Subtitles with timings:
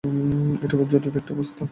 [0.63, 1.63] এটা খুব জরুরী একটা অবস্থা।